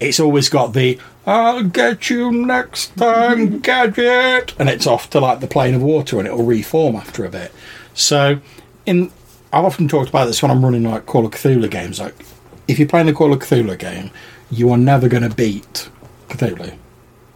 [0.00, 5.40] it's always got the "I'll get you next time, gadget," and it's off to like
[5.40, 7.52] the plane of water, and it'll reform after a bit.
[7.94, 8.40] So,
[8.84, 9.10] in
[9.52, 12.00] I've often talked about this when I'm running like Call of Cthulhu games.
[12.00, 12.14] Like,
[12.68, 14.10] if you're playing the Call of Cthulhu game,
[14.50, 15.88] you are never going to beat
[16.28, 16.76] Cthulhu.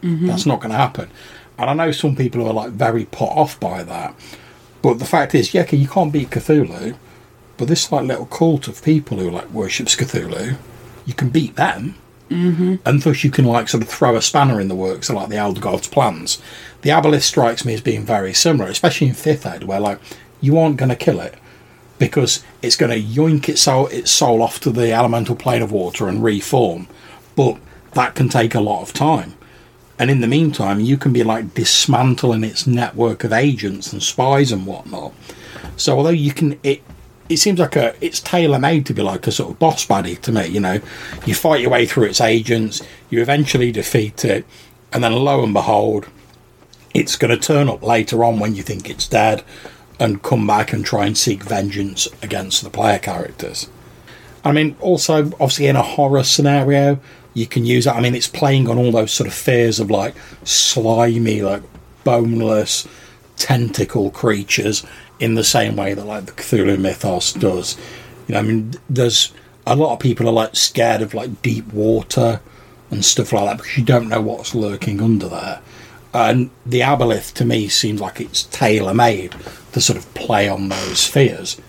[0.03, 0.27] Mm-hmm.
[0.27, 1.11] That's not going to happen.
[1.59, 4.15] And I know some people are like very put off by that,
[4.83, 6.97] but the fact is, yeah, you can't beat Cthulhu,
[7.57, 10.57] but this like little cult of people who like worships Cthulhu,
[11.05, 11.97] you can beat them
[12.31, 12.77] mm-hmm.
[12.87, 15.29] and thus you can like sort of throw a spanner in the works of like
[15.29, 16.41] the elder god's plans.
[16.83, 20.01] The aboleth strikes me as being very similar, especially in fifth ed, where like
[20.41, 21.35] you aren't going to kill it
[22.01, 25.71] because it's going to yoink its soul, its soul off to the elemental plane of
[25.71, 26.89] water and reform,
[27.37, 27.59] but
[27.93, 29.35] that can take a lot of time.
[29.99, 34.51] And in the meantime, you can be like dismantling its network of agents and spies
[34.51, 35.13] and whatnot.
[35.77, 36.83] So although you can, it
[37.29, 40.17] it seems like a it's tailor made to be like a sort of boss buddy
[40.17, 40.47] to me.
[40.47, 40.81] You know,
[41.27, 44.47] you fight your way through its agents, you eventually defeat it,
[44.91, 46.09] and then lo and behold,
[46.95, 49.45] it's going to turn up later on when you think it's dead,
[50.01, 53.69] and come back and try and seek vengeance against the player characters.
[54.43, 56.99] I mean, also obviously in a horror scenario,
[57.35, 57.95] you can use it.
[57.95, 61.63] I mean, it's playing on all those sort of fears of like slimy, like
[62.03, 62.89] boneless
[63.37, 64.85] tentacle creatures
[65.21, 67.77] in the same way that like the Cthulhu mythos does.
[68.27, 69.33] You know, I mean, there's
[69.67, 72.41] a lot of people are like scared of like deep water
[72.91, 75.61] and stuff like that because you don't know what's lurking under there.
[76.13, 79.35] And the aboleth to me seems like it's tailor made
[79.73, 81.61] to sort of play on those fears.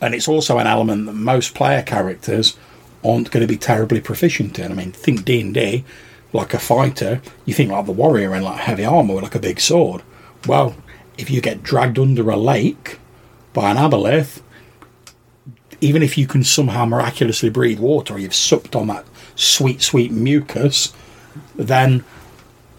[0.00, 2.56] And it's also an element that most player characters
[3.04, 4.72] aren't going to be terribly proficient in.
[4.72, 5.84] I mean, think D and D,
[6.32, 9.60] like a fighter, you think like the warrior in like heavy armor like a big
[9.60, 10.02] sword.
[10.46, 10.74] Well,
[11.18, 12.98] if you get dragged under a lake
[13.52, 14.40] by an aboleth,
[15.80, 20.92] even if you can somehow miraculously breathe water, you've supped on that sweet, sweet mucus,
[21.56, 22.04] then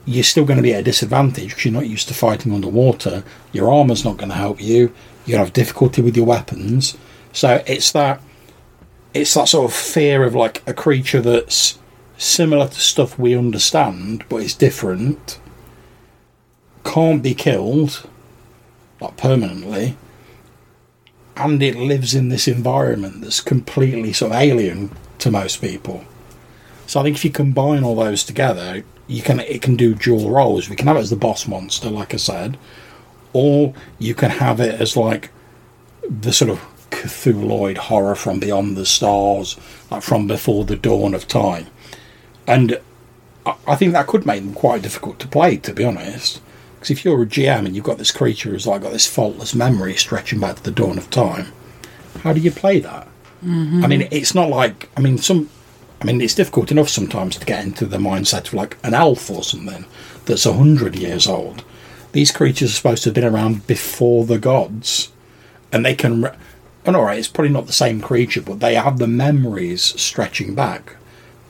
[0.06, 3.24] you're still going to be at a disadvantage because you're not used to fighting underwater.
[3.52, 4.94] Your armor's not going to help you.
[5.26, 6.98] To have difficulty with your weapons.
[7.32, 8.22] So it's that
[9.13, 11.80] it's that sort of fear of like a creature that's
[12.18, 15.39] similar to stuff we understand, but it's different.
[16.84, 18.08] Can't be killed,
[19.00, 19.96] like permanently,
[21.38, 26.04] and it lives in this environment that's completely sort of alien to most people.
[26.86, 30.30] So I think if you combine all those together, you can it can do dual
[30.30, 30.70] roles.
[30.70, 32.58] We can have it as the boss monster, like I said,
[33.34, 35.32] or you can have it as like
[36.10, 36.60] the sort of
[36.92, 39.58] Cthulhuoid horror from beyond the stars,
[39.89, 41.68] like from before the dawn of time.
[42.46, 42.80] And
[43.46, 46.42] I, think that could make them quite difficult to play, to be honest.
[46.76, 49.56] Because if you're a GM and you've got this creature who's like got this faultless
[49.56, 51.48] memory stretching back to the dawn of time,
[52.22, 53.08] how do you play that?
[53.44, 53.84] Mm-hmm.
[53.84, 55.50] I mean, it's not like I mean some.
[56.04, 59.30] I mean, it's difficult enough sometimes to get into the mindset of like an elf
[59.30, 59.86] or something
[60.26, 61.63] that's a hundred years old.
[62.12, 65.13] These creatures are supposed to have been around before the gods,
[65.72, 66.24] and they can.
[66.24, 66.36] Re-
[66.84, 70.54] and all right, it's probably not the same creature, but they have the memories stretching
[70.54, 70.98] back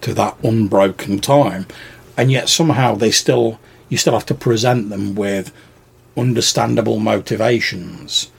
[0.02, 1.66] to that unbroken time,
[2.16, 5.52] and yet somehow they still you still have to present them with
[6.16, 8.30] understandable motivations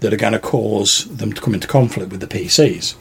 [0.00, 2.94] that are going to cause them to come into conflict with the PCs.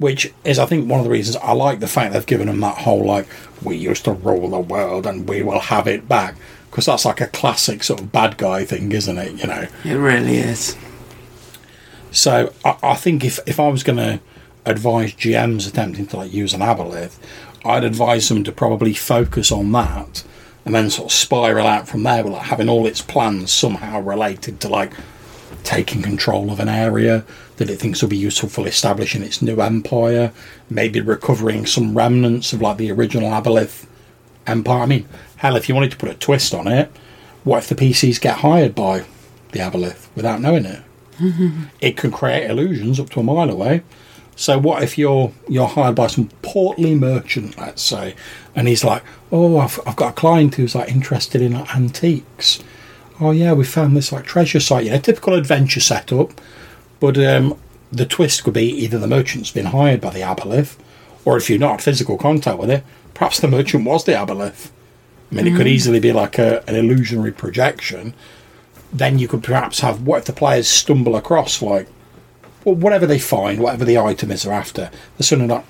[0.00, 2.60] Which is, I think, one of the reasons I like the fact they've given them
[2.60, 3.28] that whole like
[3.62, 6.34] we used to rule the world and we will have it back
[6.70, 9.40] because that's like a classic sort of bad guy thing, isn't it?
[9.40, 9.66] You know.
[9.84, 10.76] It really is.
[12.10, 14.20] So I, I think if, if I was going to
[14.66, 17.18] advise GMs attempting to like use an aboleth,
[17.64, 20.24] I'd advise them to probably focus on that
[20.64, 24.60] and then sort of spiral out from there like having all its plans somehow related
[24.60, 24.92] to like
[25.64, 27.24] taking control of an area
[27.56, 30.32] that it thinks will be useful for establishing its new empire,
[30.68, 33.86] maybe recovering some remnants of like the original aboleth
[34.46, 34.82] empire.
[34.82, 36.90] I mean, hell, if you wanted to put a twist on it,
[37.44, 39.04] what if the PCs get hired by
[39.52, 40.82] the aboleth without knowing it?
[41.80, 43.82] it can create illusions up to a mile away.
[44.36, 48.14] So what if you're you're hired by some portly merchant, let's say,
[48.54, 52.64] and he's like, "Oh, I've, I've got a client who's like interested in like, antiques.
[53.20, 54.84] Oh yeah, we found this like treasure site.
[54.84, 56.40] You know, typical adventure setup.
[57.00, 57.58] But um,
[57.92, 60.76] the twist could be either the merchant's been hired by the aboleth,
[61.24, 64.70] or if you're not physical contact with it, perhaps the merchant was the aboleth.
[65.30, 68.14] I mean, it could easily be like a, an illusionary projection.
[68.92, 71.86] Then you could perhaps have what if the players stumble across like
[72.64, 75.64] well, whatever they find, whatever the item is they're after, they're suddenly like,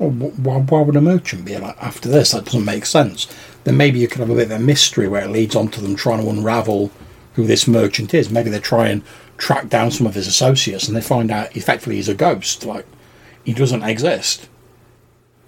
[0.00, 2.32] oh, why, why would a merchant be like after this?
[2.32, 3.26] That doesn't make sense.
[3.64, 5.80] Then maybe you could have a bit of a mystery where it leads on to
[5.80, 6.90] them trying to unravel
[7.34, 8.30] who this merchant is.
[8.30, 9.02] Maybe they try and
[9.36, 12.86] track down some of his associates and they find out effectively he's a ghost, like
[13.44, 14.48] he doesn't exist.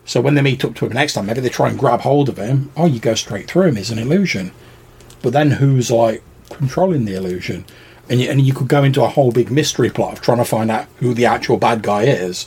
[0.04, 2.28] So when they meet up to him next time, maybe they try and grab hold
[2.28, 2.70] of him.
[2.76, 3.76] Oh, you go straight through him.
[3.76, 4.52] He's an illusion.
[5.22, 7.64] But then who's like controlling the illusion?
[8.08, 10.44] And you, and you could go into a whole big mystery plot of trying to
[10.44, 12.46] find out who the actual bad guy is.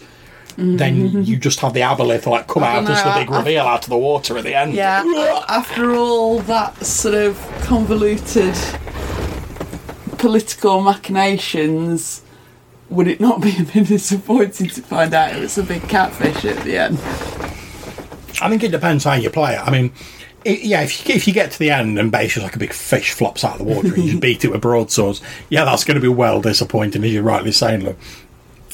[0.58, 1.22] Then mm-hmm.
[1.22, 3.63] you just have the aboleth like come out don't as the know, big I- reveal
[3.63, 4.74] out of the water at the end.
[4.74, 5.04] Yeah,
[5.48, 8.56] after all that sort of convoluted
[10.17, 12.24] political machinations,
[12.89, 16.43] would it not be a bit disappointing to find out it was a big catfish
[16.43, 16.97] at the end?
[18.41, 19.60] I think it depends how you play it.
[19.60, 19.91] I mean,
[20.43, 22.74] it, yeah, if you, if you get to the end and basically like a big
[22.74, 25.95] fish flops out of the water and you beat it with broadswords, yeah, that's going
[25.95, 27.97] to be well disappointing, as you're rightly saying, look.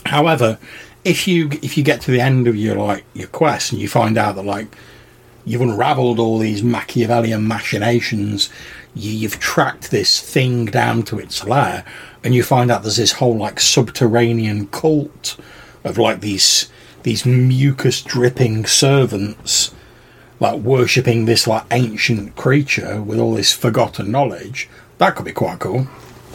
[0.05, 0.59] However,
[1.03, 3.87] if you if you get to the end of your like your quest and you
[3.87, 4.67] find out that like
[5.45, 8.49] you've unravelled all these Machiavellian machinations.
[8.95, 11.83] You, you've tracked this thing down to its lair,
[12.23, 15.37] and you find out there's this whole like subterranean cult
[15.83, 16.69] of like these
[17.03, 19.73] these mucus dripping servants
[20.39, 25.59] like worshipping this like ancient creature with all this forgotten knowledge that could be quite
[25.59, 25.85] cool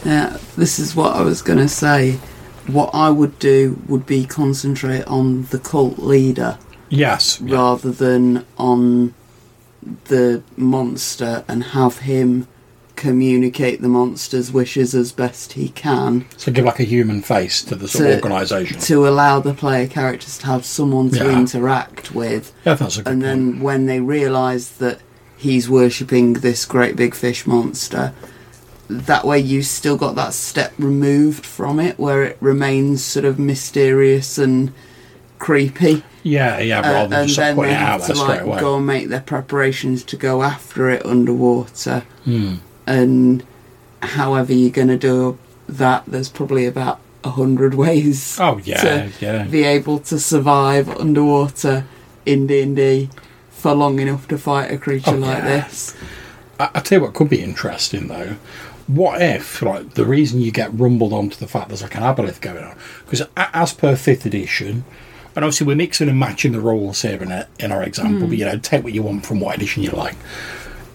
[0.05, 2.19] Yeah, this is what I was going to say.
[2.71, 6.57] What I would do would be concentrate on the cult leader
[6.89, 7.55] yes yeah.
[7.55, 9.13] rather than on
[10.05, 12.47] the monster and have him
[12.95, 17.73] communicate the monster's wishes as best he can so give like a human face to
[17.75, 21.39] the sort of To- organisation to allow the player characters to have someone to Yeah.
[21.39, 22.51] interact with.
[22.65, 23.23] yeah that's a good And point.
[23.55, 24.99] then when they realise that
[25.37, 28.11] he's worshipping this great big fish monster,
[28.89, 33.37] that way you still got that step removed from it where it remains sort of
[33.39, 34.71] mysterious and
[35.37, 36.03] creepy.
[36.23, 38.27] yeah yeah Uh, than and just then putting they it out have there to straight
[38.37, 42.03] like away go and make their preparations to go after it underwater.
[42.25, 42.55] Hmm.
[42.87, 43.43] And
[44.01, 45.37] however you're going to do
[45.67, 50.89] that, there's probably about a hundred ways oh yeah to yeah be able to survive
[50.89, 51.85] underwater
[52.25, 53.09] in D&D
[53.49, 55.61] for long enough to fight a creature Oh, like yeah.
[55.67, 55.95] this.
[56.59, 58.35] I, I tell you what could be interesting though.
[58.89, 62.41] What if, like, the reason you get rumbled onto the fact there's like an aboleth
[62.41, 62.75] going on?
[63.05, 64.83] Because as per fifth edition,
[65.35, 68.29] and obviously we're mixing and matching the rules here in, it, in our example, but
[68.29, 68.33] hmm.
[68.33, 70.15] you know, take what you want from what edition you like.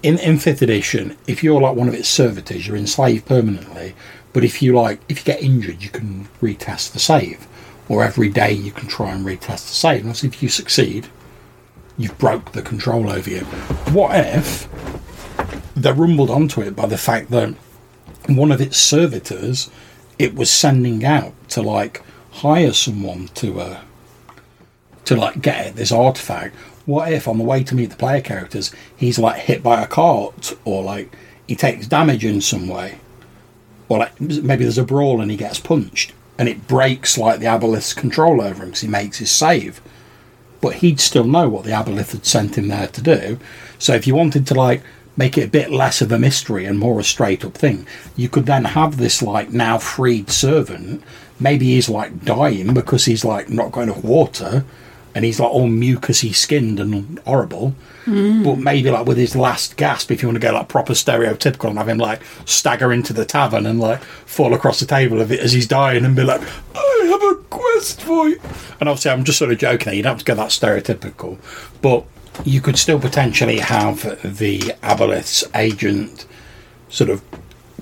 [0.03, 3.95] In, in fifth edition, if you're like one of its servitors, you're enslaved permanently.
[4.33, 7.47] But if you like, if you get injured, you can retest the save,
[7.87, 10.01] or every day you can try and retest the save.
[10.01, 11.07] And obviously, if you succeed,
[11.97, 13.45] you've broke the control over you.
[13.95, 14.67] What if
[15.75, 17.55] they're rumbled onto it by the fact that
[18.29, 19.69] one of its servitors
[20.17, 23.81] it was sending out to like hire someone to uh
[25.05, 26.55] to like get this artifact.
[26.85, 29.87] What if on the way to meet the player characters he's like hit by a
[29.87, 31.15] cart or like
[31.47, 32.99] he takes damage in some way?
[33.87, 37.45] Or like maybe there's a brawl and he gets punched and it breaks like the
[37.45, 39.81] aboleth's control over him because he makes his save.
[40.61, 43.39] But he'd still know what the aboleth had sent him there to do.
[43.77, 44.81] So if you wanted to like
[45.17, 48.29] make it a bit less of a mystery and more a straight up thing, you
[48.29, 51.03] could then have this like now freed servant.
[51.39, 54.65] Maybe he's like dying because he's like not going to water
[55.15, 57.73] and he's like all mucusy skinned and horrible.
[58.03, 58.43] Hmm.
[58.43, 61.69] But maybe like with his last gasp, if you want to go like proper stereotypical
[61.69, 65.31] and have him like stagger into the tavern and like fall across the table of
[65.31, 66.41] it as he's dying and be like,
[66.75, 68.39] I have a quest for you.
[68.81, 69.93] And obviously, I'm just sort of joking.
[69.93, 71.37] You don't have to go that stereotypical,
[71.81, 72.05] but
[72.43, 76.25] you could still potentially have the Aboleth's agent
[76.89, 77.23] sort of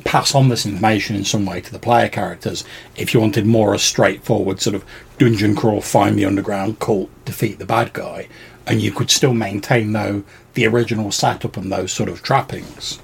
[0.03, 2.63] pass on this information in some way to the player characters
[2.95, 4.83] if you wanted more a straightforward sort of
[5.17, 8.27] dungeon crawl, find the underground cult, defeat the bad guy,
[8.67, 10.23] and you could still maintain though
[10.53, 12.99] the original setup and those sort of trappings.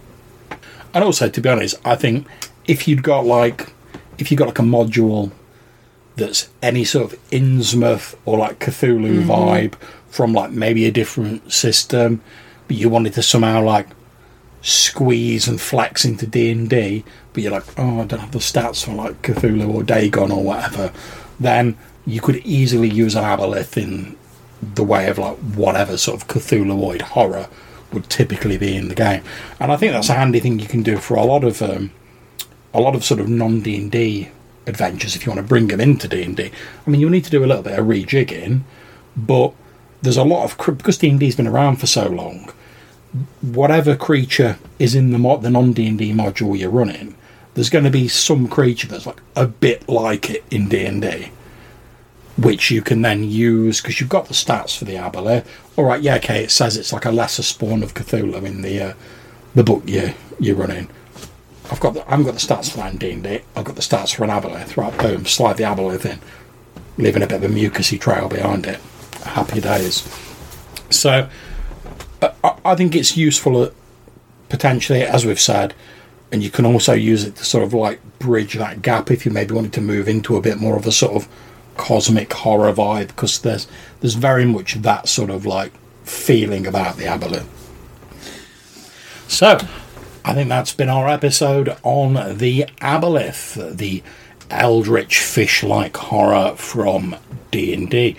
[0.94, 2.28] And also, to be honest, I think
[2.68, 3.74] if you'd got like
[4.18, 5.32] if you got like a module
[6.16, 9.32] that's any sort of Innsmouth or like Cthulhu mm-hmm.
[9.32, 9.74] vibe
[10.10, 12.22] from like maybe a different system,
[12.68, 13.88] but you wanted to somehow like
[14.62, 17.04] squeeze and flex into D and D,
[17.34, 20.44] but you're like, oh, I don't have the stats for like Cthulhu or Dagon or
[20.44, 20.92] whatever,
[21.40, 24.18] then you could easily use an aboleth in
[24.62, 27.48] the way of like whatever sort of Cthulhuoid horror
[27.94, 29.24] would typically be in the game.
[29.60, 31.92] And I think that's a handy thing you can do for a lot of um,
[32.74, 34.30] a lot of sort of non D and D
[34.68, 36.52] adventures if you want to bring them into D and D.
[36.86, 38.62] I mean, you'll need to do a little bit of rejigging,
[39.16, 39.54] but
[40.02, 42.52] there's a lot of because D and D's been around for so long.
[43.42, 47.16] Whatever creature is in the mod, the non D and D module you're running,
[47.56, 51.02] there's going to be some creature that's like a bit like it in D and
[51.02, 51.32] D,
[52.38, 55.46] which you can then use because you've got the stats for the aboleth.
[55.76, 58.82] All right, yeah, okay, it says it's like a lesser spawn of Cthulhu in the
[58.82, 58.94] uh,
[59.56, 60.90] the book you you're running.
[61.72, 63.42] I've got the, I haven't got the stats for in D&D.
[63.56, 64.76] I've got the stats for an aboleth.
[64.76, 66.20] Right, boom, slide the aboleth in,
[66.98, 68.80] leaving a bit of a mucusy trail behind it.
[69.24, 70.08] Happy days.
[70.90, 71.30] So,
[72.44, 73.72] I, think it's useful,
[74.50, 75.74] potentially, as we've said,
[76.32, 79.32] and you can also use it to sort of like bridge that gap if you
[79.32, 81.28] maybe wanted to move into a bit more of a sort of
[81.78, 83.68] cosmic horror vibe, because there's
[84.02, 85.72] there's very much that sort of like
[86.04, 87.48] feeling about the aboleth.
[89.28, 89.60] So,
[90.26, 94.04] I think that's been our episode on the Aboleth, the
[94.50, 97.16] eldritch fish-like horror from
[97.52, 98.16] D&D.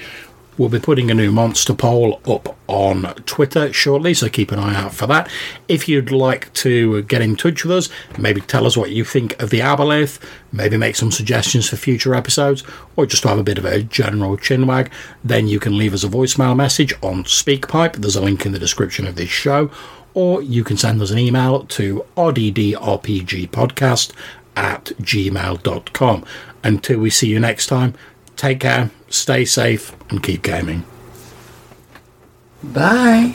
[0.60, 4.76] We'll be putting a new monster poll up on Twitter shortly, so keep an eye
[4.76, 5.30] out for that.
[5.68, 7.88] If you'd like to get in touch with us,
[8.18, 12.14] maybe tell us what you think of the Aboleth, maybe make some suggestions for future
[12.14, 12.62] episodes,
[12.94, 14.90] or just have a bit of a general chinwag,
[15.24, 17.94] then you can leave us a voicemail message on SpeakPipe.
[17.94, 19.70] There's a link in the description of this show
[20.12, 24.12] or you can send us an email to rddrpgpodcast
[24.56, 26.24] at gmail.com.
[26.62, 27.94] Until we see you next time,
[28.36, 30.84] take care, stay safe, and keep gaming.
[32.62, 33.34] Bye.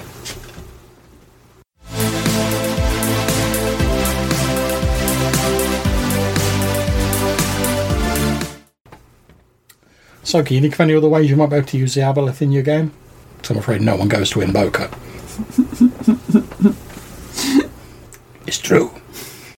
[10.24, 12.02] So, can you think of any other ways you might be able to use the
[12.02, 12.92] aboleth in your game?
[13.44, 14.88] So I'm afraid no one goes to Invoker.
[18.48, 18.92] it's true.